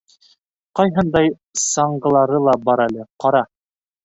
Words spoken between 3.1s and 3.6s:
ҡара!